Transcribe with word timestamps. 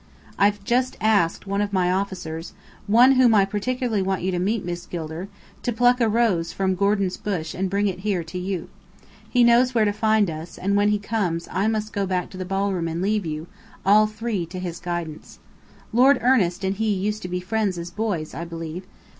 I've 0.39 0.63
just 0.63 0.97
asked 0.99 1.45
one 1.45 1.61
of 1.61 1.71
my 1.71 1.91
officers 1.91 2.55
one 2.87 3.11
whom 3.11 3.35
I 3.35 3.45
particularly 3.45 4.01
want 4.01 4.23
you 4.23 4.31
to 4.31 4.39
meet, 4.39 4.65
Miss 4.65 4.87
Gilder 4.87 5.27
to 5.61 5.71
pluck 5.71 6.01
a 6.01 6.09
rose 6.09 6.51
from 6.51 6.73
Gordon's 6.73 7.17
bush 7.17 7.53
and 7.53 7.69
bring 7.69 7.85
it 7.87 8.01
to 8.01 8.37
you 8.39 8.41
here. 8.61 8.67
He 9.29 9.43
knows 9.43 9.75
where 9.75 9.85
to 9.85 9.91
find 9.93 10.27
us; 10.31 10.57
and 10.57 10.75
when 10.75 10.89
he 10.89 10.97
comes, 10.97 11.47
I 11.51 11.67
must 11.67 11.93
go 11.93 12.07
back 12.07 12.31
to 12.31 12.37
the 12.37 12.45
ballroom 12.45 12.87
and 12.87 12.99
leave 12.99 13.27
you 13.27 13.45
all 13.85 14.07
three 14.07 14.43
to 14.47 14.57
his 14.57 14.79
guidance. 14.79 15.37
Lord 15.93 16.17
Ernest 16.23 16.63
and 16.63 16.77
he 16.77 16.91
used 16.91 17.21
to 17.21 17.27
be 17.29 17.39
friends 17.39 17.77
as 17.77 17.91
boys, 17.91 18.33
I 18.33 18.43
believe. 18.43 18.87